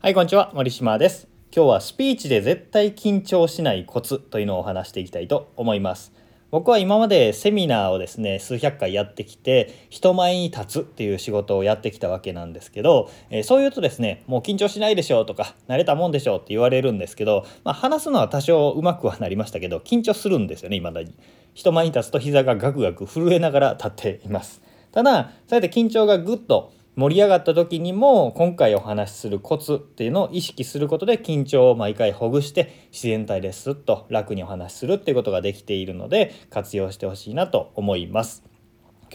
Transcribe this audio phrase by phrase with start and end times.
[0.00, 0.52] はい、こんにちは。
[0.54, 1.26] 森島です。
[1.52, 6.12] 今日はスピーチで絶対緊張しないコツというのをお話していきたいと思います。
[6.52, 21.12] 僕は今までセミナーをですね、数百回やってきて、人前に立つっていう仕事をやってきたわけなんですけど、えーそう言うとですね、もう緊張しないでしょうとか、慣れたもんでしょうって言われるんですけど、まあ話すのは多少うまくはなりましたけど、緊張するんですよね、未だに。
[21.54, 24.62] 人前に立つと膝がガクガク震えながら立っています。
[24.92, 38.42] ただ、そうやって緊張がぐっと盛り上がった時にも今回お話しするコツっていうのを意識することで緊張を毎回ほぐして自然体ですっと楽にお話しするっていうことができているので活用してほしいなと思います。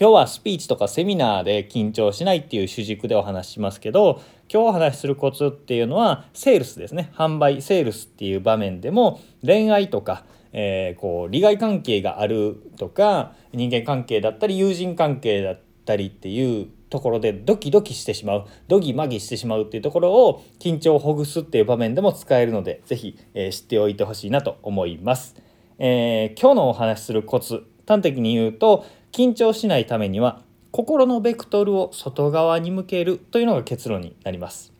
[0.00, 10.24] 今日はスピーチとかセミナーで緊張しないっていう主軸でお話ししますけど今日お話しするコツっていうのはセールスですね販売セールスっていう場面でも恋愛とか
[10.54, 25.36] えーこう利害関係があるとか人間関係だったり友人関係だったりっていうところでドキドキしてしまうドギマギしてしまうっていうところを緊張をほぐすっていう場面でも使えるので是非、えー知っておいてほしいなと思います。
[25.78, 34.74] えー今日のお話しするコツ端的に言うと緊張しないためには心のベクトルを外側に向けるというのが結論になります。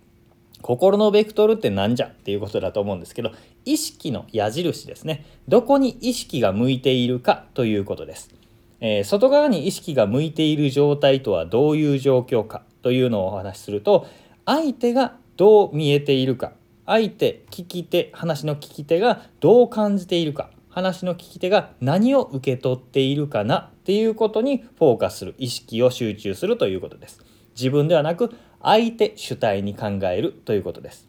[0.65, 3.33] 心のベクトルってなんじゃっていうことだと思うんですけど
[3.67, 8.31] 意識の矢印ですねどこに意識が向いているかということです、
[8.87, 14.07] えー外側に意識が向いている状態とはどういう状況かというのをお話しすると
[14.45, 16.53] 相手がどう見えているか
[16.85, 27.25] 相手聞き手話の聞き手がどう感じているか話の聞き手が何を受け取っているかなっていうことにフォーカスする意識を集中するということです。
[27.57, 31.09] 自分ではなく相手主体に考えるということです。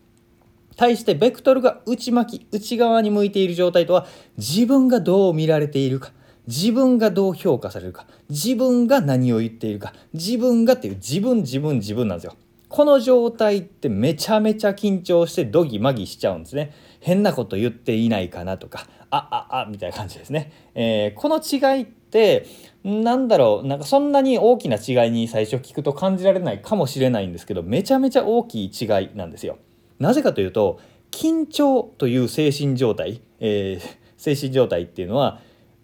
[0.77, 4.05] 対してベクトルが内巻き内側に向いている状態とは
[4.37, 6.11] 自分がどう見られているか
[6.47, 8.05] 自分がどう評価されるか。
[8.29, 9.93] 自分が何を言っているか。
[10.13, 12.35] 自分がっていう自分自分自分なんですよ。
[12.67, 16.73] この状態ってめちゃめちゃ緊張してドギマギしちゃうんですね。
[16.99, 18.87] 変なこと言っていないかなとか。
[19.11, 22.45] あああみたいな感じですね、えーこの違いって
[22.83, 23.67] なんだろう。
[23.67, 29.57] なんかそんなに大きな違いに最初聞くと感じられないかもしれないんですけどめちゃめちゃ大きい違いなんですよ。
[29.99, 30.79] なぜかというと
[31.11, 35.39] 緊張という精神状態、えー精神状態っていうのは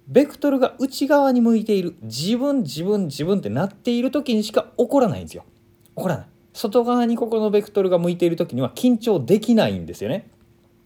[0.07, 1.95] ベクトルが内側に向いている。
[2.01, 5.45] 自分自分自分ってなっている時にしか起こらないんですよ。
[5.95, 6.25] 起こらない。
[6.53, 10.29] 外側にここのベクトルが向いている時には緊張できないんですよね。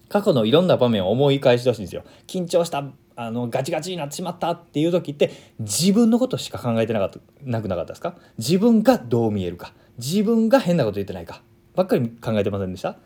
[0.09, 2.04] 過去のいろんな場面を思い返してほしいんですよ。
[2.28, 8.16] 緊張したあのガチガチになってしまったっていう時って自分のことしか考えてなかったなくなかったですか？
[8.38, 9.74] 自分がどう見えるか。
[9.98, 11.42] 自分が変なこと言ってないか。
[11.74, 12.98] ばっかり考えてませんでした？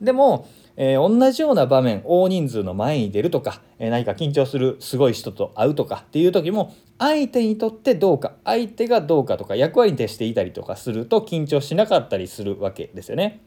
[0.00, 13.40] でも、えー同じような場面大人数の前に出るとか、えー何か緊張するすごい人と会うとかっていう時も相手にとってどうか相手がどうかとか役割に徹していたりとかすると緊張しなかったりするわけですよね。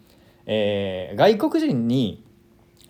[0.45, 2.22] えー外国人に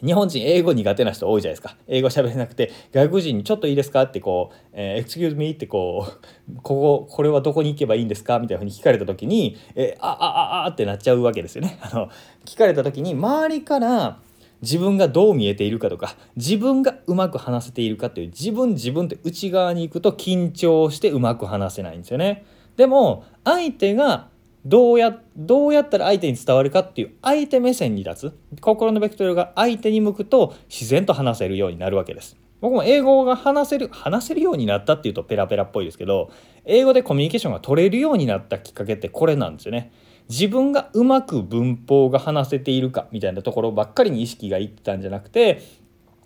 [0.03, 11.77] 日本人英語苦手な人多いじゃないですか英語喋れなくて外国人に「ちょっといいですか?」ってこう「えー、excuse me」ってこう「こここれはどこに行けばいいんですか?」みたいなふうに聞かれた時に「えー、ああああ」ってなっちゃうわけですよね。
[11.81, 12.09] あの
[12.45, 14.19] 聞かれた時に周りから
[14.61, 22.45] 自分がどう見えているかとか自分がうまく話せているかという自分自分って内側に行くと緊張してうまく話せないんですよね。
[22.77, 24.27] でも相手が
[24.65, 32.37] どうやどうやったら相手に伝わるかっていう相手目線に立つ心のベクトルが相手に向くと自然と話せるようになるわけです。
[32.61, 36.31] 僕も英語が話せる話せるようになったっていうとペラペラっぽいですけど
[36.63, 39.91] 英語でコミュニケーションが取れるようになったきっかけってこれなんですよね。
[40.29, 45.61] 自分がうまく文法が話せているかみたいなところばっかりに意識がいってたんじゃなくて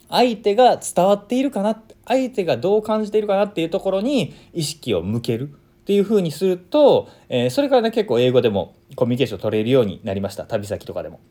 [0.10, 10.44] 相手が伝わっているかな相手がどう感じているかなっていうところに意識を向けるっていう風にすると、えーそれからね結構英語でもコミュニケーション取れるようになりました。
[10.44, 11.22] 旅先とかでも。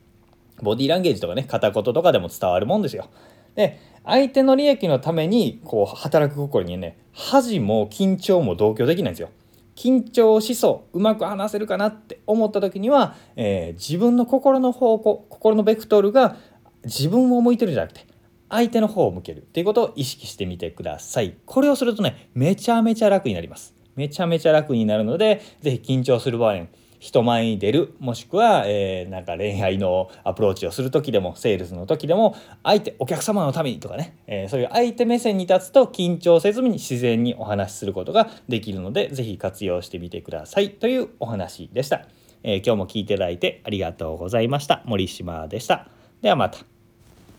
[0.62, 3.10] ボディーランゲージとかね片言とかでも伝わるもんですよ。
[3.54, 9.28] で相手の利益のためにこう働く心にね恥も緊張も同居できないんですよ。
[9.74, 16.36] 緊張しそううまく話せるかなって思った時には、えー自分の心の方向心のベクトルが
[16.82, 18.06] 自分を向いてるんじゃなくて
[18.48, 21.36] 相手の方を向けるっていうことを意識してみてください。
[21.44, 23.76] これをするとねめちゃめちゃ楽になります。
[23.96, 26.66] めちゃめちゃ楽になるので是非緊張する場合
[26.98, 40.70] 人前に出るもしくは、えーなんか恋愛のアプローチをする時でもセールスの時でも相手お客様のためにとかね、えーそういう相手目線に立つと緊張せずに自然にお話しすることができるので是非活用してみてください。
[40.70, 42.06] というお話でした、
[42.42, 44.82] えー今日も聞いていただいてありがとうございました。
[44.86, 45.88] 森島でした。
[46.22, 46.75] ではまた。